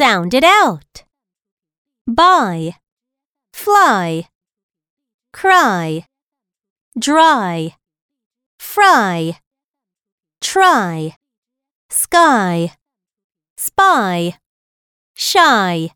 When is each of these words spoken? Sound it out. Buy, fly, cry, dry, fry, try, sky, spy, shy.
Sound 0.00 0.32
it 0.32 0.44
out. 0.44 1.04
Buy, 2.06 2.76
fly, 3.52 4.30
cry, 5.30 6.06
dry, 6.98 7.76
fry, 8.58 9.38
try, 10.40 11.16
sky, 11.90 12.72
spy, 13.58 14.38
shy. 15.14 15.90